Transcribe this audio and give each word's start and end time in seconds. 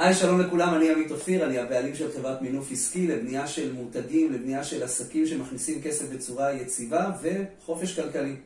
היי, 0.00 0.14
שלום 0.14 0.40
לכולם, 0.40 0.74
אני 0.74 0.90
עמית 0.90 1.10
אופיר, 1.10 1.46
אני 1.46 1.58
הבעלים 1.58 1.94
של 1.94 2.12
חברת 2.12 2.42
מינוף 2.42 2.72
עסקי 2.72 3.06
לבנייה 3.06 3.46
של 3.46 3.72
מותגים, 3.72 4.32
לבנייה 4.32 4.64
של 4.64 4.82
עסקים 4.82 5.26
שמכניסים 5.26 5.82
כסף 5.82 6.08
בצורה 6.10 6.52
יציבה 6.52 7.10
וחופש 7.22 8.00
כלכלי. 8.00 8.36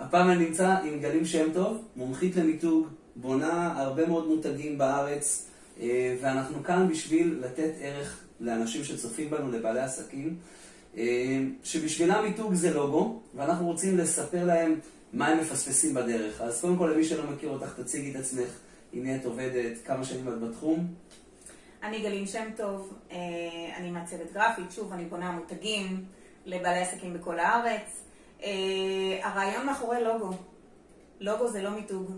הפעם 0.00 0.30
אני 0.30 0.44
נמצא 0.44 0.68
עם 0.68 1.00
גלים 1.00 1.24
שם 1.24 1.52
טוב, 1.52 1.82
מומחית 1.96 2.36
למיתוג, 2.36 2.86
בונה 3.16 3.72
הרבה 3.76 4.06
מאוד 4.06 4.26
מותגים 4.26 4.78
בארץ, 4.78 5.46
אה, 5.80 6.16
ואנחנו 6.20 6.64
כאן 6.64 6.88
בשביל 6.88 7.38
לתת 7.40 7.72
ערך 7.80 8.20
לאנשים 8.40 8.84
שצופים 8.84 9.30
בנו, 9.30 9.52
לבעלי 9.52 9.80
עסקים, 9.80 10.36
אה, 10.96 11.02
שבשבילם 11.64 12.24
מיתוג 12.24 12.54
זה 12.54 12.74
לוגו, 12.74 13.20
ואנחנו 13.36 13.66
רוצים 13.66 13.98
לספר 13.98 14.44
להם 14.44 14.74
מה 15.12 15.28
הם 15.28 15.40
מפספסים 15.40 15.94
בדרך. 15.94 16.40
אז 16.40 16.60
קודם 16.60 16.76
כל, 16.76 16.90
למי 16.94 17.04
שלא 17.04 17.30
מכיר 17.30 17.48
אותך, 17.48 17.80
תציגי 17.80 18.10
את 18.10 18.16
עצמך. 18.16 18.48
עם 18.94 19.02
מי 19.02 19.16
את 19.16 19.24
עובדת, 19.24 19.86
כמה 19.86 20.04
שנים 20.04 20.28
את 20.28 20.40
בתחום? 20.40 20.94
אני 21.82 22.02
גלים 22.02 22.26
שם 22.26 22.48
טוב, 22.56 22.98
אה, 23.10 23.16
אני 23.76 23.90
מעצבת 23.90 24.32
גרפית, 24.32 24.72
שוב, 24.72 24.92
אני 24.92 25.04
בונה 25.04 25.30
מותגים 25.30 26.04
לבעלי 26.46 26.78
עסקים 26.80 27.14
בכל 27.14 27.38
הארץ. 27.38 28.02
אה, 28.42 28.50
הרעיון 29.22 29.66
מאחורי 29.66 30.04
לוגו, 30.04 30.30
לוגו 31.20 31.48
זה 31.48 31.62
לא 31.62 31.70
מיתוג. 31.70 32.10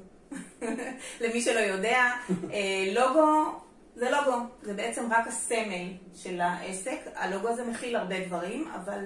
למי 1.21 1.41
שלא 1.41 1.61
יודע, 1.61 2.05
אה, 2.53 2.93
לוגו 2.95 3.61
זה 3.95 4.11
לוגו, 4.11 4.37
זה 4.63 4.75
בעצם 4.75 5.13
רק 5.13 5.27
הסמל 5.27 5.93
של 6.15 6.41
העסק. 6.41 6.99
הלוגו 7.15 7.49
הזה 7.49 7.65
מכיל 7.65 7.97
הרבה 7.97 8.27
דברים, 8.27 8.69
אבל 8.69 9.05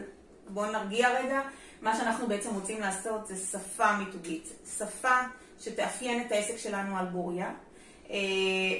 בואו 0.48 0.73
נרגיע 0.73 1.09
רגע. 1.20 1.41
מה 1.83 1.97
שאנחנו 1.97 2.28
בעצם 2.28 2.55
רוצים 2.55 2.80
לעשות 2.80 3.27
זה 3.27 3.37
שפה 3.37 3.97
מיתוגית. 3.97 4.48
שפה 4.78 5.16
שתאפיין 5.60 6.27
את 6.27 6.32
העסק 6.32 6.56
שלנו 6.56 6.98
על 6.98 7.06
בוריה. 7.06 7.52
אה, 8.10 8.16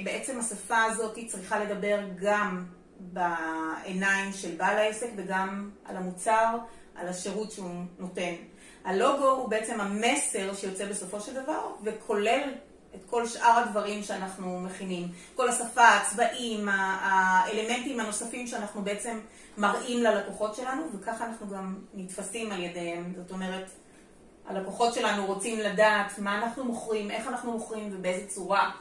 בעצם 0.03 0.39
השפה 0.39 0.83
הזאת 0.83 1.17
צריכה 1.27 1.59
לדבר 1.59 1.99
גם 2.21 2.65
בעיניים 2.99 4.33
של 4.33 4.55
בעל 4.55 4.77
העסק 4.77 5.09
וגם 5.15 5.69
על 5.85 5.97
המוצר, 5.97 6.57
על 6.95 7.07
השירות 7.07 7.51
שהוא 7.51 7.83
נותן. 7.99 8.33
הלוגו 8.85 9.29
הוא 9.29 9.49
בעצם 9.49 9.81
המסר 9.81 10.53
שיוצא 10.53 10.85
בסופו 10.85 11.19
של 11.21 11.43
דבר 11.43 11.71
וכולל 11.83 12.41
את 12.95 13.05
כל 13.09 13.27
שאר 13.27 13.63
הדברים 13.65 14.03
שאנחנו 14.03 14.59
מכינים. 14.59 15.07
כל 15.35 15.49
השפה, 15.49 15.87
הצבעים, 15.87 16.69
האלמנטים 16.69 17.99
הנוספים 17.99 18.47
שאנחנו 18.47 18.81
בעצם 18.81 19.19
מראים 19.57 20.03
ללקוחות 20.03 20.55
שלנו 20.55 20.83
וככה 20.93 21.25
אנחנו 21.25 21.49
גם 21.49 21.75
נתפסים 21.93 22.51
על 22.51 22.63
ידיהם. 22.63 23.13
זאת 23.17 23.31
אומרת, 23.31 23.69
הלקוחות 24.51 24.93
שלנו 24.93 25.25
רוצים 25.25 25.59
לדעת 25.59 26.19
מה 26.19 26.37
אנחנו 26.37 26.63
מוכרים, 26.63 27.11
איך 27.11 27.27
אנחנו 27.27 27.51
מוכרים 27.51 27.89
ובאיזה 27.91 28.27
צורה, 28.27 28.71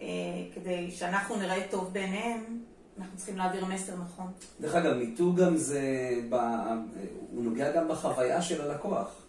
אה, 0.00 0.06
כדי 0.54 0.90
שאנחנו 0.90 1.36
נראה 1.36 1.66
טוב 1.70 1.92
בעיניהם, 1.92 2.60
אנחנו 2.98 3.16
צריכים 3.16 3.36
להעביר 3.36 3.64
מסר 3.64 3.92
נכון. 3.96 4.26
דרך 4.60 4.74
אגב, 4.74 4.92
מיתוג 4.92 5.36
גם 5.40 5.56
זה, 5.56 6.10
הוא 7.30 7.44
נוגע 7.44 7.72
גם 7.72 7.88
בחוויה 7.88 8.42
של 8.42 8.70
הלקוח. 8.70 9.24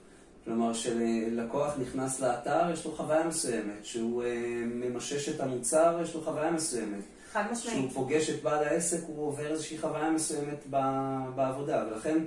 כלומר, 0.45 0.73
כשלקוח 0.73 1.73
נכנס 1.81 2.19
לאתר, 2.19 2.69
יש 2.73 2.85
לו 2.85 2.91
חוויה 2.91 3.27
מסוימת. 3.27 3.81
כשהוא 3.83 4.23
אה, 4.23 4.63
ממשש 4.65 5.29
את 5.29 5.39
המוצר, 5.39 5.99
יש 6.01 6.15
לו 6.15 6.21
חוויה 6.21 6.51
מסוימת. 6.51 7.03
חד 7.31 7.43
משמעית. 7.51 7.77
כשהוא 7.77 7.91
פוגש 7.93 8.29
את 8.29 8.43
בעל 8.43 8.63
העסק, 8.63 8.99
הוא 9.07 9.27
עובר 9.27 9.47
איזושהי 9.47 9.77
חוויה 9.77 10.09
מסוימת 10.09 10.65
בעבודה. 11.35 11.83
ולכן 11.91 12.17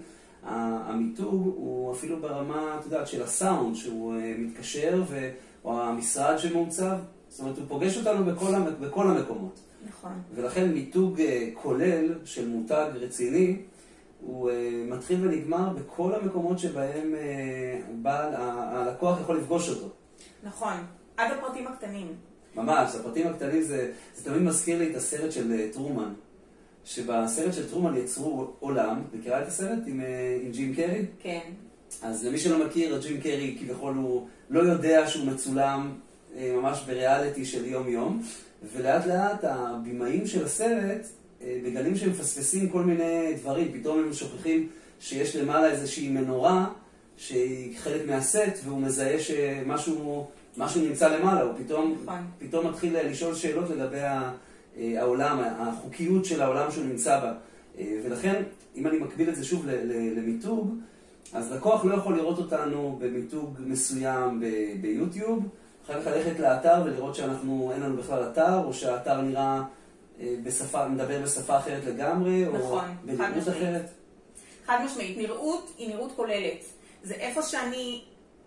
המיתוג 0.43 1.53
הוא 1.57 1.93
אפילו 1.93 2.21
ברמה, 2.21 2.77
את 2.81 2.85
יודעת, 2.85 3.07
של 3.07 3.23
הסאונד, 3.23 3.77
שהוא 3.77 4.15
אה, 4.15 4.35
מתקשר, 4.39 5.03
ו... 5.09 5.31
או 5.65 5.83
המשרד 5.83 6.39
שמעוצב, 6.39 6.97
זאת 7.29 7.41
אומרת, 7.41 7.59
הוא 7.59 7.65
פוגש 7.69 7.97
אותנו 7.99 8.25
בכל, 8.25 8.55
המק... 8.55 8.75
בכל 8.81 9.07
המקומות. 9.11 9.61
נכון. 9.89 10.13
ולכן 10.35 10.73
מיתוג 10.73 11.21
אה, 11.21 11.49
כולל 11.55 12.15
של 12.25 12.49
מותג 12.49 12.91
רציני, 12.95 13.57
הוא 14.21 14.51
אה, 14.51 14.85
מתחיל 14.87 15.27
ונגמר 15.27 15.69
בכל 15.69 16.15
המקומות 16.15 16.59
שבהם 16.59 17.15
בעל, 18.03 18.35
הלקוח 18.37 19.21
יכול 19.21 19.37
לפגוש 19.37 19.69
אותו. 19.69 19.89
נכון, 20.43 20.75
עד 21.17 21.33
הפרטים 21.33 21.67
הקטנים. 21.67 22.07
ממש, 22.57 22.95
הפרטים 22.95 23.27
הקטנים 23.27 23.63
זה, 23.63 23.93
זה 24.15 24.25
תמיד 24.25 24.43
מזכיר 24.43 24.79
לי 24.79 24.91
את 24.91 24.97
הסרט 24.97 25.33
של 25.33 25.71
טרומן. 25.73 26.13
שבסרט 26.85 27.55
של 27.55 27.71
טרומן 27.71 27.97
יצרו 27.97 28.51
עולם, 28.61 29.03
מכירה 29.15 29.43
את 29.43 29.49
הסרט 29.49 29.79
עם, 29.87 30.01
אה, 30.01 30.39
עם 30.43 30.51
ג'ים 30.51 30.75
קרי? 30.75 31.05
כן. 31.23 31.41
אז 32.03 32.25
למי 32.27 32.39
שלא 32.39 32.67
מכיר, 32.67 33.01
ג'ים 33.01 33.21
קרי 33.21 33.57
כביכול 33.61 33.95
הוא 33.95 34.27
לא 34.51 34.61
יודע 34.61 35.09
שהוא 35.09 35.27
מצולם 35.27 35.93
אה, 36.37 36.53
ממש 36.57 36.83
בריאליטי 36.87 37.45
של 37.45 37.65
יום-יום, 37.65 38.23
ולאט 38.73 39.07
לאט 39.07 39.45
הבימאים 39.45 40.27
של 40.27 40.45
הסרט 40.45 41.07
אה, 41.43 41.59
מגלים 41.65 41.97
שהם 41.97 42.11
מפספסים 42.11 42.69
כל 42.69 42.83
מיני 42.83 43.35
דברים, 43.37 43.81
פתאום 43.81 43.99
הם 43.99 44.13
שוכחים 44.13 44.69
שיש 45.01 45.37
למעלה 45.37 45.71
איזושהי 45.71 46.09
מנורה 46.09 46.67
שהיא 47.17 47.79
חלק 47.79 48.07
מהסט, 48.07 48.65
והוא 48.65 48.81
מזהה 48.81 49.19
שמשהו 49.19 50.27
משהו 50.57 50.81
נמצא 50.83 51.17
למעלה, 51.17 51.43
הוא 51.43 51.53
פתאום, 51.65 51.99
נכון. 52.03 52.27
פתאום 52.39 52.67
מתחיל 52.67 52.97
לשאול 53.01 53.35
שאלות 53.35 53.71
לגבי 53.71 54.01
ה... 54.01 54.33
העולם, 54.77 55.41
החוקיות 55.59 56.25
של 56.25 56.43
העולם 56.43 56.71
שהוא 56.71 56.85
נמצא 56.85 57.21
בה. 57.21 57.33
אה, 57.79 58.01
ולכן, 58.05 58.43
אם 58.77 58.87
אני 58.87 58.99
מקביל 58.99 59.29
את 59.29 59.37
זה 59.37 59.45
שוב 59.45 59.67
למיתוג, 60.17 60.75
אז 61.33 61.53
לקוח 61.53 61.85
לא 61.85 61.95
יכול 61.95 62.17
לראות 62.17 62.39
אותנו 62.39 62.99
במיתוג 63.01 63.59
מסוים 63.61 64.43
ביוטיוב, 64.81 65.49
אחר 65.87 66.01
כך 66.01 66.07
ללכת 66.07 66.41
לאתר 66.41 66.83
ולראות 66.85 67.15
שאנחנו, 67.15 67.71
אין 67.75 67.83
לנו 67.83 67.97
בכלל 67.97 68.29
אתר, 68.33 68.65
או 68.65 68.75
שהאתר 68.75 69.21
נראה 69.21 69.63
אה, 70.21 70.35
בשפה, 70.43 70.89
מדבר 70.89 71.23
בשפה 71.23 71.59
אחרת 71.59 71.85
לגמרי, 71.85 72.45
נכון, 72.45 72.85
או 72.85 73.17
בנראות 73.17 73.49
אחרת. 73.49 73.91
חד 74.67 74.79
משמעית, 74.85 75.19
נראות 75.19 75.73
היא 75.79 75.89
נראות 75.89 76.13
כוללת. 76.17 76.65
זה 77.03 77.15
איפה 77.15 77.43
שאני, 77.43 78.05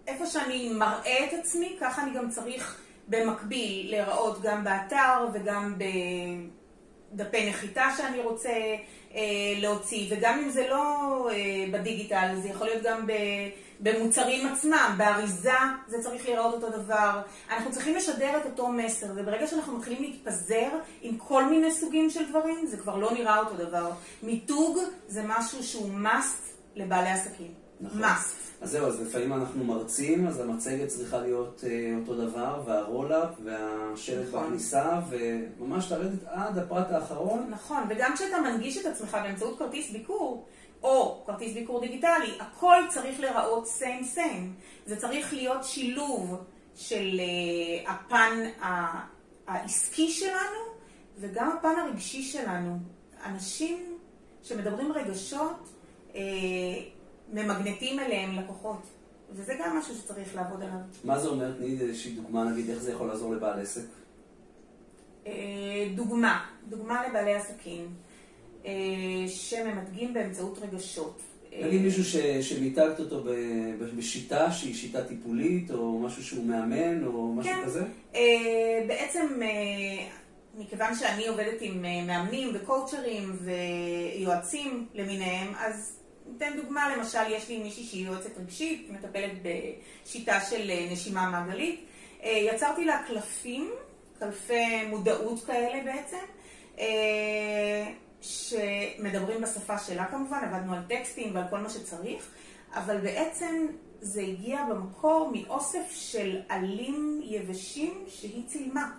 איפה 0.07 0.25
שאני 0.25 0.73
מראה 0.73 1.25
את 1.25 1.39
עצמי, 1.39 1.75
ככה 1.79 2.03
אני 2.03 2.13
גם 2.13 2.29
צריך 2.29 2.81
במקביל 3.11 3.91
להיראות 3.91 4.41
גם 4.41 4.63
באתר 4.63 5.27
וגם 5.33 5.75
בדפי 7.13 7.49
נחיתה 7.49 7.85
שאני 7.97 8.19
רוצה 8.19 8.49
אה, 9.16 9.22
להוציא, 9.57 10.07
וגם 10.11 10.39
אם 10.39 10.49
זה 10.49 10.67
לא 10.69 11.29
אה, 11.31 11.35
בדיגיטל, 11.71 12.35
זה 12.41 12.50
יכול 12.50 12.67
להיות 12.67 12.83
גם 12.83 13.07
במוצרים 13.79 14.47
עצמם, 14.47 14.95
באריזה 14.97 15.51
זה 15.88 16.03
צריך 16.03 16.25
להיראות 16.25 16.53
אותו 16.53 16.69
דבר. 16.69 17.21
אנחנו 17.50 17.71
צריכים 17.71 17.95
לשדר 17.95 18.38
את 18.38 18.45
אותו 18.45 18.67
מסר, 18.67 19.07
וברגע 19.16 19.47
שאנחנו 19.47 19.77
מתחילים 19.77 20.01
להתפזר 20.01 20.69
עם 21.01 21.17
כל 21.17 21.45
מיני 21.45 21.71
סוגים 21.71 22.09
של 22.09 22.29
דברים, 22.29 22.66
זה 22.66 22.77
כבר 22.77 22.95
לא 22.95 23.11
נראה 23.11 23.39
אותו 23.39 23.55
דבר. 23.55 23.91
מיתוג 24.23 24.77
זה 25.07 25.21
משהו 25.27 25.63
שהוא 25.63 25.89
must 26.03 26.51
לבעלי 26.75 27.09
עסקים. 27.09 27.60
נכון. 27.81 28.03
must. 28.03 28.42
אז 28.62 28.72
זהו, 28.72 28.88
אז 28.88 29.02
לפעמים 29.02 29.34
אנחנו 29.34 29.64
מרצים, 29.64 30.28
אז 30.28 30.40
המצגת 30.40 30.88
צריכה 30.88 31.18
להיות 31.18 31.64
אה, 31.68 31.94
אותו 32.00 32.16
דבר, 32.16 32.64
והרולאפ, 32.66 33.30
והשלט 33.44 34.28
נכון. 34.28 34.46
בכניסה, 34.46 35.00
וממש 35.09 35.92
לרדת 35.92 36.24
עד 36.25 36.58
הפרט 36.58 36.92
האחרון. 36.92 37.47
נכון, 37.50 37.84
וגם 37.90 38.14
כשאתה 38.16 38.42
מנגיש 38.42 38.78
את 38.78 38.86
עצמך 38.86 39.18
באמצעות 39.24 39.59
כרטיס 39.59 39.92
ביקור, 39.92 40.46
או 40.84 41.24
כרטיס 41.25 41.53
ביקור 41.53 41.81
דיגיטלי, 41.81 42.38
הכל 42.40 42.75
צריך 42.90 43.19
להיראות 43.19 43.68
סיים 43.68 44.03
סיים. 44.03 44.53
זה 44.86 44.96
צריך 44.96 45.34
להיות 45.34 45.63
שילוב 45.63 46.44
של 46.75 47.19
אה, 47.19 47.92
הפן 47.92 48.40
העסקי 49.48 50.09
שלנו, 50.12 50.59
וגם 51.19 51.52
הפן 51.58 51.74
הרגשי 51.86 52.24
שלנו. 52.24 52.78
אנשים 53.25 53.98
שמדברים 54.44 54.92
רגשות, 54.92 55.69
אה, 56.16 56.22
ממגנטים 57.34 58.00
אליהם 58.00 58.36
לקוחות. 58.36 58.81
וזה 59.31 59.53
גם 59.59 59.78
משהו 59.78 59.96
שצריך 59.96 60.36
לעבוד 60.36 60.62
עליו. 60.62 60.78
מה 61.03 61.19
זה 61.19 61.28
אומר? 61.28 61.52
תני 61.58 61.78
איזושהי 61.81 62.12
דוגמה, 62.12 62.44
נגיד, 62.44 62.69
איך 62.69 62.80
זה 62.80 62.92
יכול 62.92 63.08
לעזור 63.08 63.34
לבעל 63.34 63.59
עסק? 63.59 63.86
אה, 65.28 65.34
דוגמה, 65.96 66.46
דוגמה 66.69 67.07
לבעלי 67.07 67.33
עסקים 67.33 67.88
אה, 68.66 68.72
שממתגים 69.28 70.13
באמצעות 70.13 70.60
רגשות. 70.62 71.22
נגיד 71.62 71.81
מישהו 71.81 72.22
שמיתגת 72.42 73.00
אותו 73.00 73.24
בשיטה 73.98 74.51
שהיא 74.51 74.75
שיטה 74.75 75.04
טיפולית, 75.04 75.72
או 75.72 76.00
משהו 76.00 76.24
שהוא 76.24 76.45
מאמן, 76.45 77.06
או 77.06 77.34
משהו 77.34 77.51
כן. 77.54 77.66
כזה? 77.66 77.84
אה, 78.16 78.84
בעצם, 78.88 79.39
מכיוון 80.57 80.95
שאני 80.95 81.27
עובדת 81.27 81.62
עם 81.62 81.81
מאמנים 82.07 82.50
וקואוצ'רים 82.54 83.36
ויועצים 84.19 84.86
למיניהם, 84.94 85.54
אז 85.60 86.00
ניתן 86.31 86.57
דוגמה, 86.62 86.95
למשל, 86.95 87.19
יש 87.30 87.50
לי 87.50 87.63
מישהי 87.63 87.83
שהיא 87.83 88.07
יועצת 88.07 88.38
רגשית, 88.38 88.89
מטפלת 88.89 89.31
בשיטה 89.44 90.42
של 90.42 90.69
אה, 90.69 90.88
נשימה 90.92 91.30
מעגלית. 91.30 91.86
אה, 92.24 92.30
יצרתי 92.30 92.86
לה 92.86 93.04
קלפים, 93.07 93.72
קלפי 94.19 94.86
מודעות 94.89 95.44
כאלה 95.44 95.83
בעצם, 95.83 96.25
אה, 96.80 97.92
שמדברים 98.22 99.42
בשפה 99.42 99.80
שלה 99.80 100.06
כמובן, 100.06 100.39
עבדנו 100.44 100.74
על 100.74 100.81
טקסטים 100.88 101.36
ועל 101.36 101.44
כל 101.50 101.57
מה 101.57 101.69
שצריך, 101.69 102.30
אבל 102.74 102.98
בעצם 102.98 103.68
זה 104.01 104.22
הגיע 104.22 104.63
במקור 104.69 105.31
מאוסף 105.34 105.92
של 105.92 106.42
עלים 106.50 107.22
יבשים 107.24 108.04
שהיא 108.07 108.48
צילמה. 108.48 108.92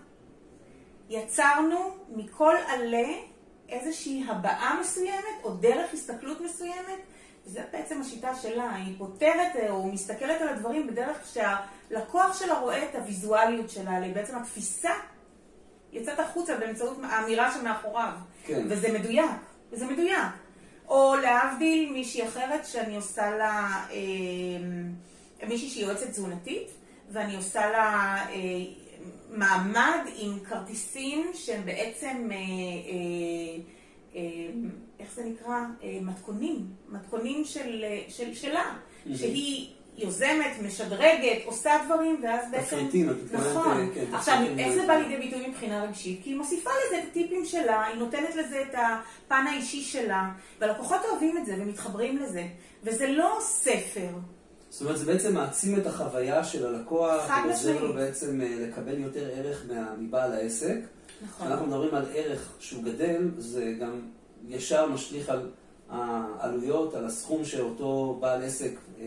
יצרנו 1.09 1.97
מכל 2.09 2.55
עלה 2.69 3.09
איזושהי 3.73 4.25
הבעה 4.29 4.79
מסוימת, 4.81 5.45
או 5.45 5.51
דרך 5.51 5.95
הסתכלות 5.95 6.41
מסוימת, 6.41 7.01
וזו 7.47 7.61
בעצם 7.73 8.01
השיטה 8.01 8.35
שלה, 8.35 8.75
היא 8.75 8.95
פותרת 8.99 9.57
אה, 9.57 9.71
או 9.71 9.87
מסתכלת 9.87 10.41
על 10.41 10.49
הדברים 10.49 10.87
בדרך 10.87 11.19
שהלקוח 11.33 12.39
שלה 12.39 12.59
רואה 12.59 12.85
את 12.85 12.95
הוויזואליות 12.95 13.71
שלה, 13.71 14.01
בעצם 14.15 14.39
התפיסה 14.39 14.91
יוצאת 15.93 16.21
החוצה 16.21 16.57
באמצעות 16.57 16.99
האמירה 17.03 17.55
שמאחוריו. 17.55 18.13
כן. 18.47 18.67
וזה 18.69 18.99
מדויק, 18.99 19.31
וזה 19.73 19.87
מדויק. 19.87 20.33
או 20.89 21.17
להבדיל 21.17 21.93
מישהי 21.93 22.29
אחרת 22.29 22.67
שאני 22.67 22.97
עושה 22.97 23.31
לה, 23.31 23.85
אה, 23.91 25.49
מישהי 25.49 25.69
שהיא 25.69 25.85
יועצת 25.85 26.11
תזונתית, 26.11 26.69
ואני 27.13 27.37
עושה 27.37 27.71
לה 27.71 28.17
אה, 28.29 28.82
מעמד 29.31 30.01
עם 30.17 30.39
כרטיסים 30.49 31.31
שהם 31.35 31.65
בעצם, 31.65 32.29
אה, 32.31 32.37
אה, 32.37 33.63
אה, 34.15 34.21
איך 35.01 35.15
זה 35.15 35.25
נקרא? 35.25 35.61
אה, 35.83 35.99
מתכונים, 36.03 36.67
מתכונים 36.89 37.45
של, 37.45 37.85
של, 38.09 38.35
שלה, 38.35 38.65
mm-hmm. 38.65 39.17
שהיא 39.17 39.69
יוזמת, 39.97 40.53
משדרגת, 40.67 41.45
עושה 41.45 41.71
דברים, 41.87 42.21
ואז 42.23 42.51
בעצם... 42.51 42.77
תפריטים, 42.77 43.11
את. 43.11 43.33
נכון. 43.33 43.91
כן, 43.95 44.05
עכשיו, 44.15 44.39
איך 44.59 44.73
זה 44.73 44.87
בא 44.87 44.95
לידי 44.95 45.17
ביטוי 45.17 45.49
מבחינה 45.49 45.85
רגשית? 45.85 46.21
כי 46.23 46.31
היא 46.31 46.37
מוסיפה 46.37 46.71
לזה 46.71 46.99
את 46.99 47.09
הטיפים 47.11 47.45
שלה, 47.45 47.85
היא 47.85 47.97
נותנת 47.97 48.35
לזה 48.37 48.63
את 48.63 48.75
הפן 48.75 49.45
האישי 49.49 49.83
שלה, 49.83 50.31
והלקוחות 50.61 51.01
אוהבים 51.11 51.39
את 51.39 51.47
זה 51.47 51.55
ומתחברים 51.59 52.19
לזה. 52.19 52.47
וזה 52.83 53.09
לא 53.09 53.39
ספר. 53.41 54.09
זאת 54.73 54.83
אומרת, 54.83 54.99
זה 54.99 55.05
בעצם 55.05 55.35
מעצים 55.35 55.81
את 55.81 55.87
החוויה 55.87 56.45
של 56.45 56.67
הלקוח, 56.67 57.31
ועוזר 57.45 57.85
לו 57.85 57.95
בעצם 57.95 58.41
אה, 58.41 58.57
לקבל 58.61 58.99
יותר 58.99 59.29
ערך 59.35 59.67
מבעל 59.99 60.33
העסק. 60.33 60.77
נכון. 61.23 61.47
כשאנחנו 61.47 61.67
מדברים 61.67 61.95
על 61.95 62.05
ערך 62.15 62.53
שהוא 62.59 62.85
גדל, 62.85 63.31
זה 63.39 63.75
גם 63.81 64.01
ישר 64.49 64.87
משליך 64.87 65.29
על 65.29 65.51
העלויות, 65.91 66.95
על 66.95 67.07
הסכום 67.07 67.45
שאותו 67.45 68.19
בעל 68.21 68.43
עסק 68.43 68.73
אה, 69.01 69.07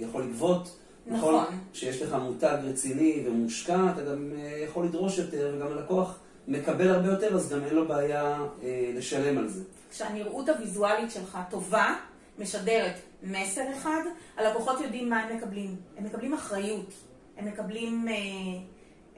יכול 0.00 0.22
לגבות. 0.22 0.76
נכון. 1.06 1.34
נכון. 1.34 1.58
כשיש 1.72 2.02
לך 2.02 2.12
מותג 2.12 2.58
רציני 2.64 3.24
ומושקע, 3.26 3.92
אתה 3.94 4.02
גם 4.02 4.32
אה, 4.38 4.64
יכול 4.64 4.84
לדרוש 4.84 5.18
יותר, 5.18 5.54
וגם 5.56 5.66
הלקוח 5.66 6.18
מקבל 6.48 6.88
הרבה 6.88 7.08
יותר, 7.08 7.34
אז 7.34 7.52
גם 7.52 7.64
אין 7.64 7.74
לו 7.74 7.88
בעיה 7.88 8.38
אה, 8.62 8.90
לשלם 8.94 9.38
על 9.38 9.48
זה. 9.48 9.62
כשהנראות 9.90 10.48
הוויזואלית 10.48 11.10
שלך 11.10 11.38
טובה, 11.50 11.94
משדרת 12.38 12.94
מסר 13.22 13.62
אחד, 13.76 14.00
הלקוחות 14.36 14.80
יודעים 14.80 15.10
מה 15.10 15.22
הם 15.22 15.36
מקבלים. 15.36 15.76
הם 15.96 16.04
מקבלים 16.04 16.34
אחריות, 16.34 16.92
הם 17.36 17.48
מקבלים, 17.48 18.08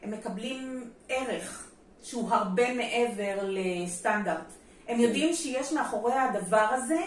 הם 0.03 0.11
מקבלים 0.11 0.91
ערך 1.09 1.71
שהוא 2.03 2.31
הרבה 2.31 2.75
מעבר 2.75 3.39
לסטנדרט. 3.43 4.53
הם 4.89 5.00
יודעים 5.00 5.35
שיש 5.35 5.73
מאחורי 5.73 6.12
הדבר 6.12 6.67
הזה 6.73 7.00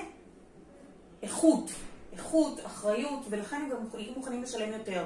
איכות, 1.22 1.72
איכות, 2.14 2.60
אחריות, 2.66 3.26
ולכן 3.30 3.56
הם 3.56 3.70
גם 3.70 4.00
יהיו 4.00 4.14
מוכנים 4.16 4.44
לשלם 4.44 4.74
יותר. 4.74 5.06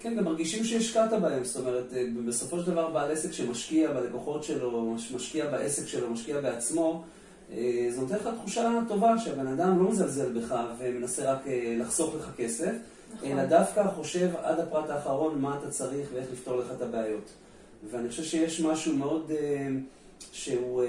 כן, 0.00 0.16
גם 0.16 0.24
מרגישים 0.24 0.64
שהשקעת 0.64 1.10
בהם, 1.10 1.44
זאת 1.44 1.56
אומרת, 1.56 1.92
אה, 1.92 2.04
בסופו 2.26 2.58
של 2.58 2.66
דבר 2.66 2.90
בעל 2.90 3.10
עסק 3.10 3.32
שמשקיע 3.32 3.92
בלקוחות 3.92 4.44
שלו, 4.44 4.96
משקיע 5.14 5.50
בעסק 5.50 5.86
שלו, 5.86 6.10
משקיע 6.10 6.40
בעצמו, 6.40 6.92
אה, 6.92 7.08
זה 7.90 8.00
נותן 8.00 8.14
לך 8.14 8.28
תחושה 8.40 8.80
טובה 8.88 9.18
שהבן 9.18 9.46
אדם 9.46 9.82
לא 9.82 9.90
מזלזל 9.90 10.40
בך 10.40 10.54
ומנסה 10.78 11.32
רק 11.32 11.46
אה, 11.46 11.76
לחסוך 11.78 12.14
לך 12.14 12.30
כסף, 12.36 12.72
נכון. 13.14 13.28
אלא 13.28 13.44
דווקא 13.44 13.90
חושב 13.90 14.30
עד 14.42 14.60
הפרט 14.60 14.90
האחרון 14.90 15.38
מה 15.38 15.58
אתה 15.58 15.70
צריך 15.70 16.08
ואיך 16.14 16.26
לפתור 16.32 16.56
לך 16.56 16.66
את 16.76 16.82
הבעיות. 16.82 17.30
ואני 17.90 18.08
חושב 18.08 18.22
שיש 18.22 18.60
משהו 18.60 18.96
מאוד... 18.96 19.32
שהוא 20.32 20.82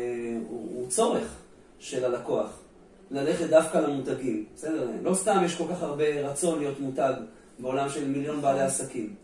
הוא, 0.50 0.69
הוא 0.74 0.88
צורך 0.89 1.36
של 1.80 2.06
הלקוח, 2.06 2.59
ללכת 3.12 3.50
דווקא 3.50 3.77
למותגים. 3.77 4.45
בסדר? 4.56 4.89
לא 5.04 5.13
סתם 5.13 5.42
יש 5.45 5.56
כל 5.56 5.63
כך 5.69 5.83
הרבה 5.83 6.30
רצון 6.30 6.59
להיות 6.59 6.80
מותג 6.80 7.13
בעולם 7.59 7.89
של 7.89 8.07
מיליון 8.07 8.42
בעלי 8.42 8.62
עסקים. 8.62 9.15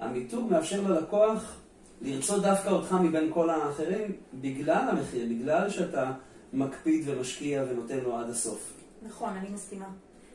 המיתוג 0.00 0.50
מאפשר 0.50 0.80
ללקוח 0.88 1.56
לרצות 2.02 2.42
דווקא 2.42 2.68
אותך 2.68 2.92
מבין 3.02 3.30
כל 3.34 3.50
האחרים 3.50 4.12
בגלל 4.34 4.88
המחיר, 4.88 5.26
בגלל 5.30 5.70
שאתה 5.70 6.12
מקפיד 6.52 7.08
ומשקיע 7.08 7.64
ונותן 7.68 7.98
לו 7.98 8.16
עד 8.16 8.30
הסוף. 8.30 8.72
נכון, 9.02 9.36
אני 9.36 9.48
מסכימה. 9.48 9.88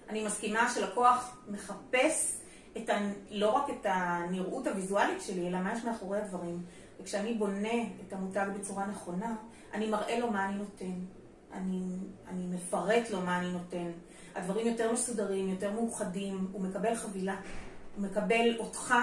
אני 0.10 0.26
מסכימה 0.26 0.70
שלקוח 0.76 1.38
מחפש 1.48 2.38
את 2.78 2.90
ה... 2.90 2.98
לא 3.32 3.50
רק 3.50 3.70
את 3.70 3.86
הנראות 3.90 4.68
הוויזואלית 4.68 5.22
שלי, 5.22 5.48
אלא 5.48 5.60
מה 5.60 5.74
יש 5.74 5.84
מאחורי 5.84 6.20
הדברים. 6.20 6.64
וכשאני 7.00 7.34
בונה 7.34 7.84
את 8.08 8.14
המותג 8.14 8.46
בצורה 8.60 8.86
נכונה, 8.86 9.36
אני 9.74 9.90
מראה 9.90 10.20
לו 10.20 10.32
מה 10.32 10.46
אני 10.46 10.58
נותן. 10.58 11.00
אני, 11.54 11.82
אני 12.28 12.48
מפרט 12.48 13.10
לו 13.10 13.22
מה 13.22 13.40
אני 13.40 13.52
נותן. 13.52 13.92
הדברים 14.36 14.68
יותר 14.68 14.94
מסודרים, 14.94 15.50
יותר 15.50 15.72
מאוחדים, 15.72 16.48
הוא 16.52 16.62
מקבל 16.62 16.96
חבילה. 16.96 17.36
הוא 17.96 18.04
מקבל 18.04 18.60
אותך, 18.60 18.94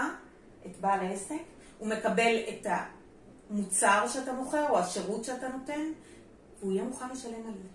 את 0.67 0.77
בעל 0.81 1.01
העסק, 1.01 1.35
הוא 1.79 1.89
מקבל 1.89 2.37
את 2.49 2.67
המוצר 3.51 4.09
שאתה 4.09 4.33
מוכר 4.33 4.69
או 4.69 4.79
השירות 4.79 5.25
שאתה 5.25 5.49
נותן, 5.49 5.81
והוא 6.65 6.75
יהיה 6.75 6.85
מוכן 6.85 7.05
לשלם 7.13 7.33
על 7.35 7.53
זה. 7.53 7.69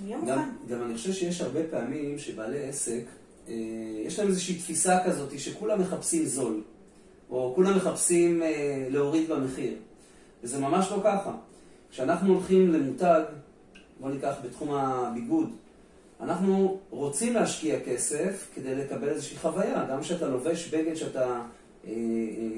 הוא 0.00 0.06
יהיה 0.06 0.18
מוכן. 0.18 0.48
גם 0.68 0.82
אני 0.82 0.94
חושב 0.94 1.12
שיש 1.12 1.40
הרבה 1.40 1.60
פעמים 1.70 2.18
שבעלי 2.18 2.68
עסק, 2.68 3.02
אה, 3.48 3.54
יש 4.04 4.18
להם 4.18 4.28
איזושהי 4.28 4.54
תפיסה 4.54 4.98
כזאת 5.06 5.38
שכולם 5.38 5.80
מחפשים 5.80 6.24
זול. 6.26 6.62
או 7.30 7.52
כולם 7.54 7.76
מחפשים 7.76 8.42
אה, 8.42 8.86
להוריד 8.90 9.28
במחיר. 9.28 9.74
וזה 10.42 10.58
ממש 10.58 10.88
לא 10.90 11.00
ככה. 11.04 11.32
כשאנחנו 11.90 12.34
הולכים 12.34 12.72
למותג, 12.72 13.22
בוא 14.00 14.10
ניקח 14.10 14.34
בתחום 14.44 14.74
הביגוד, 14.74 15.50
אנחנו 16.20 16.78
רוצים 16.90 17.34
להשקיע 17.34 17.80
כסף 17.80 18.50
כדי 18.54 18.74
לקבל 18.74 19.08
איזושהי 19.08 19.38
חוויה. 19.38 19.86
גם 19.90 20.00
כשאתה 20.00 20.28
לובש 20.28 20.68
בגד 20.68 20.94
שאתה 20.94 21.24
אה, 21.24 21.40
אה, 21.84 21.92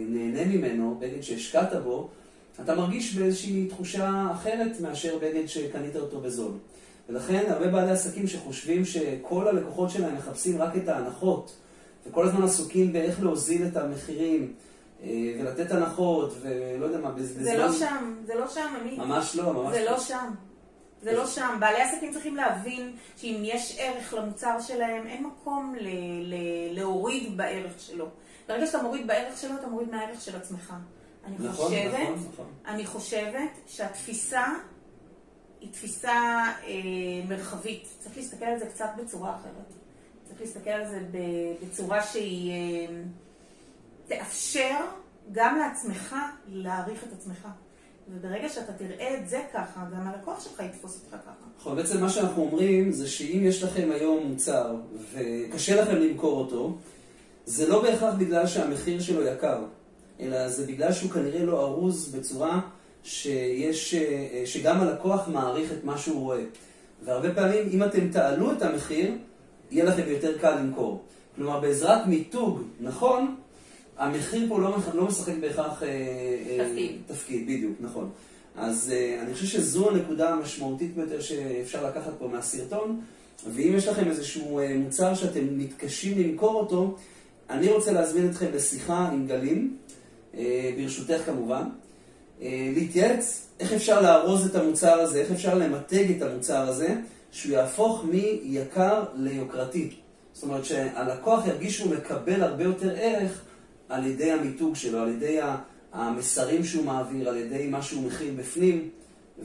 נהנה 0.08 0.44
ממנו, 0.44 0.96
בגד 1.00 1.20
שהשקעת 1.20 1.82
בו, 1.84 2.08
אתה 2.62 2.74
מרגיש 2.74 3.14
באיזושהי 3.14 3.66
תחושה 3.66 4.26
אחרת 4.32 4.80
מאשר 4.80 5.18
בגד 5.18 5.46
שקנית 5.46 5.96
אותו 5.96 6.20
בזול. 6.20 6.52
ולכן 7.08 7.44
הרבה 7.48 7.68
בעלי 7.68 7.90
עסקים 7.90 8.26
שחושבים 8.26 8.84
שכל 8.84 9.48
הלקוחות 9.48 9.90
שלהם 9.90 10.16
מחפשים 10.16 10.62
רק 10.62 10.76
את 10.76 10.88
ההנחות, 10.88 11.56
וכל 12.06 12.28
הזמן 12.28 12.42
עסוקים 12.42 12.92
באיך 12.92 13.22
להוזיל 13.22 13.66
את 13.66 13.76
המחירים 13.76 14.52
אה, 15.02 15.08
ולתת 15.40 15.70
הנחות, 15.70 16.34
ולא 16.42 16.86
יודע 16.86 16.98
מה, 16.98 17.10
בזמן... 17.10 17.42
זה 17.42 17.58
לא 17.58 17.72
שם, 17.72 18.14
זה 18.26 18.34
לא 18.34 18.48
שם, 18.48 18.74
עמית. 18.80 18.98
ממש 18.98 19.36
לא, 19.36 19.52
ממש 19.52 19.64
לא. 19.64 19.72
זה 19.72 19.84
לא 19.90 20.00
שם. 20.00 20.30
זה 21.02 21.12
לא 21.12 21.26
שם. 21.26 21.56
בעלי 21.60 21.82
עסקים 21.82 22.12
צריכים 22.12 22.36
להבין 22.36 22.92
שאם 23.16 23.40
יש 23.42 23.76
ערך 23.78 24.14
למוצר 24.14 24.60
שלהם, 24.60 25.06
אין 25.06 25.26
מקום 25.26 25.74
ל- 25.80 25.88
ל- 26.34 26.74
להוריד 26.78 27.36
בערך 27.36 27.72
שלו. 27.78 28.06
ברגע 28.48 28.66
שאתה 28.66 28.82
מוריד 28.82 29.06
בערך 29.06 29.38
שלו, 29.38 29.54
אתה 29.54 29.66
מוריד 29.66 29.90
מהערך 29.90 30.20
של 30.20 30.36
עצמך. 30.36 30.72
אני 31.24 31.34
נכון, 31.38 31.66
חושבת, 31.66 31.92
נכון, 31.92 32.28
נכון. 32.32 32.46
אני 32.66 32.86
חושבת 32.86 33.50
שהתפיסה 33.66 34.44
היא 35.60 35.72
תפיסה 35.72 36.42
אה, 36.64 36.74
מרחבית. 37.28 37.88
צריך 37.98 38.16
להסתכל 38.16 38.44
על 38.44 38.58
זה 38.58 38.66
קצת 38.66 38.90
בצורה 38.98 39.36
אחרת. 39.36 39.72
צריך 40.28 40.40
להסתכל 40.40 40.70
על 40.70 40.88
זה 40.88 41.00
בצורה 41.62 42.02
שהיא 42.02 42.52
אה, 42.52 42.94
תאפשר 44.06 44.76
גם 45.32 45.58
לעצמך 45.58 46.14
להעריך 46.48 47.04
את 47.04 47.12
עצמך. 47.12 47.48
וברגע 48.10 48.48
שאתה 48.48 48.72
תראה 48.72 49.18
את 49.18 49.28
זה 49.28 49.42
ככה, 49.54 49.84
גם 49.94 50.08
הלקוח 50.08 50.44
שלך 50.44 50.60
יתפוס 50.60 51.00
אותך 51.04 51.24
ככה. 51.24 51.30
נכון, 51.58 51.76
בעצם 51.76 52.00
מה 52.00 52.10
שאנחנו 52.10 52.42
אומרים 52.42 52.92
זה 52.92 53.08
שאם 53.08 53.40
יש 53.44 53.62
לכם 53.62 53.88
היום 53.92 54.26
מוצר 54.26 54.76
וקשה 55.12 55.82
לכם 55.82 55.96
למכור 55.96 56.38
אותו, 56.38 56.76
זה 57.44 57.68
לא 57.68 57.82
בהכרח 57.82 58.14
בגלל 58.18 58.46
שהמחיר 58.46 59.00
שלו 59.00 59.26
יקר, 59.26 59.64
אלא 60.20 60.48
זה 60.48 60.66
בגלל 60.66 60.92
שהוא 60.92 61.10
כנראה 61.10 61.44
לא 61.44 61.60
ארוז 61.60 62.14
בצורה 62.14 62.60
שיש, 63.02 63.94
אה, 63.94 64.42
שגם 64.44 64.80
הלקוח 64.80 65.28
מעריך 65.28 65.72
את 65.72 65.84
מה 65.84 65.98
שהוא 65.98 66.20
רואה. 66.20 66.42
והרבה 67.04 67.34
פעמים, 67.34 67.68
אם 67.72 67.82
אתם 67.82 68.08
תעלו 68.08 68.52
את 68.52 68.62
המחיר, 68.62 69.12
יהיה 69.70 69.84
לכם 69.84 70.02
יותר 70.06 70.38
קל 70.38 70.58
למכור. 70.58 71.04
כלומר, 71.36 71.60
בעזרת 71.60 72.06
מיתוג 72.06 72.62
נכון, 72.80 73.36
המחיר 73.98 74.48
פה 74.48 74.60
לא, 74.60 74.76
לא 74.94 75.06
משחק 75.06 75.32
בהכרח 75.40 75.82
אה, 75.82 75.88
אה, 75.88 76.68
תפקיד. 76.68 76.96
תפקיד, 77.06 77.46
בדיוק, 77.46 77.72
נכון. 77.80 78.10
אז 78.56 78.92
אה, 78.94 79.22
אני 79.22 79.34
חושב 79.34 79.46
שזו 79.46 79.90
הנקודה 79.90 80.30
המשמעותית 80.30 80.94
ביותר 80.94 81.20
שאפשר 81.20 81.86
לקחת 81.86 82.12
פה 82.18 82.28
מהסרטון. 82.28 83.00
ואם 83.54 83.72
יש 83.76 83.88
לכם 83.88 84.08
איזשהו 84.08 84.60
מוצר 84.78 85.14
שאתם 85.14 85.58
מתקשים 85.58 86.18
למכור 86.18 86.54
אותו, 86.54 86.96
אני 87.50 87.70
רוצה 87.70 87.92
להזמין 87.92 88.30
אתכם 88.30 88.46
לשיחה 88.54 89.08
עם 89.08 89.26
גלים, 89.26 89.76
ברשותך 90.76 91.22
כמובן, 91.26 91.62
להתייעץ 92.74 93.48
איך 93.60 93.72
אפשר 93.72 94.02
לארוז 94.02 94.46
את 94.46 94.54
המוצר 94.54 95.00
הזה, 95.00 95.20
איך 95.20 95.30
אפשר 95.30 95.54
למתג 95.54 96.10
את 96.16 96.22
המוצר 96.22 96.68
הזה, 96.68 96.94
שהוא 97.30 97.52
יהפוך 97.52 98.04
מיקר 98.04 99.04
ליוקרתי. 99.14 99.90
זאת 100.32 100.42
אומרת 100.42 100.64
שהלקוח 100.64 101.46
ירגיש 101.46 101.78
שהוא 101.78 101.92
מקבל 101.94 102.42
הרבה 102.42 102.64
יותר 102.64 102.94
ערך 102.96 103.42
על 103.88 104.06
ידי 104.06 104.32
המיתוג 104.32 104.74
שלו, 104.74 104.98
על 104.98 105.08
ידי 105.08 105.38
המסרים 105.92 106.64
שהוא 106.64 106.84
מעביר, 106.84 107.28
על 107.28 107.36
ידי 107.36 107.66
מה 107.66 107.82
שהוא 107.82 108.02
מכיל 108.02 108.34
בפנים, 108.34 108.88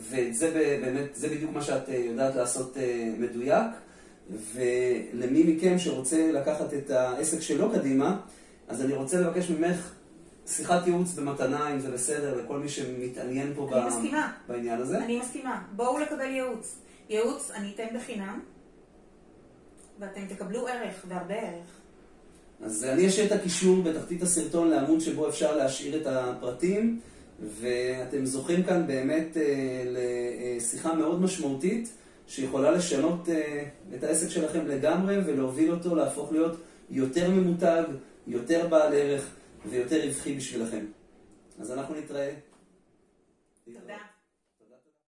וזה 0.10 0.52
באמת, 0.82 1.16
זה 1.16 1.30
בדיוק 1.30 1.52
מה 1.54 1.62
שאת 1.62 1.90
אה, 1.90 1.96
יודעת 1.96 2.36
לעשות 2.36 2.78
אה, 2.78 3.10
מדויק. 3.20 3.68
ולמי 4.54 5.44
מכם 5.44 5.80
שרוצה 5.80 6.32
לקחת 6.34 6.74
את 6.74 6.90
העסק 6.90 7.40
שלו 7.42 7.72
קדימה, 7.72 8.18
אז 8.68 8.82
אני 8.82 8.94
רוצה 8.94 9.20
לבקש 9.20 9.50
ממך 9.50 9.92
שיחת 10.48 10.88
ייעוץ 10.88 11.14
במתנה, 11.14 11.74
אם 11.74 11.80
זה 11.80 11.92
בסדר, 11.92 12.42
לכל 12.44 12.60
מי 12.60 12.70
שמתעניין 12.70 13.54
פה 13.56 13.70
אני 13.72 13.82
ב... 13.82 13.88
מסכימה. 13.88 14.32
בעניין 14.48 14.82
הזה. 14.82 14.98
אני 14.98 15.20
מסכימה. 15.20 15.62
בואו 15.76 16.00
לקבל 16.00 16.26
ייעוץ. 16.26 16.76
ייעוץ 17.10 17.52
אני 17.52 17.72
אתן 17.76 17.98
בחינם, 17.98 18.40
ואתם 20.00 20.22
תקבלו 20.30 20.68
ערך, 20.68 21.06
והרבה 21.08 21.36
ערך. 21.36 21.68
אז 22.62 22.84
אני 22.84 23.08
אשאיר 23.08 23.26
את 23.26 23.32
הקישור 23.32 23.82
בתחתית 23.84 24.22
הסרטון 24.22 24.70
לעמוד 24.70 25.00
שבו 25.00 25.30
אפשר 25.30 25.56
להשאיר 25.56 26.02
את 26.02 26.08
הפרטים, 26.08 27.00
ואתם 27.60 28.26
זוכים 28.26 28.64
כאן 28.64 28.88
באמת 28.88 29.38
אה, 29.38 29.84
לשיחה 29.86 30.94
מאוד 30.94 31.22
משמעותית, 31.22 31.90
שיכולה 32.28 32.72
לשנות 32.72 33.30
אה, 33.30 33.64
את 33.96 34.04
העסק 34.04 34.30
שלכם 34.30 34.68
לגמרי 34.68 35.18
ולהוביל 35.26 35.72
אותו 35.72 35.96
להפוך 35.96 36.32
להיות 36.32 36.58
יותר 36.90 37.30
ממותג, 37.30 37.84
יותר 38.28 38.68
בעל 38.68 38.94
ערך 38.94 39.30
ויותר 39.70 40.06
רווחי 40.08 40.38
בשבילכם. 40.38 40.86
אז 41.60 41.72
אנחנו 41.72 41.96
נתראה. 41.96 42.34
תודה. 43.66 43.98